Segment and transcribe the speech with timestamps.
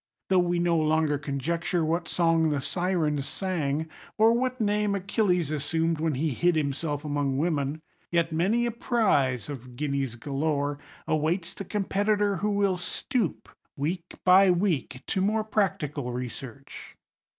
[0.29, 5.99] Though we no longer conjecture what song the Sirens sang, or what name Achilles assumed
[5.99, 11.65] when he hid himself among women, yet many a prize (of guineas galore) awaits the
[11.65, 16.97] competitor who will stoop, week by week, to more practical research.